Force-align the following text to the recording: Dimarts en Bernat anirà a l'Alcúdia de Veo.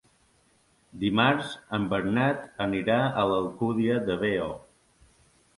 Dimarts 1.03 1.51
en 1.77 1.85
Bernat 1.91 2.49
anirà 2.67 2.97
a 3.25 3.29
l'Alcúdia 3.33 4.03
de 4.09 4.17
Veo. 4.25 4.53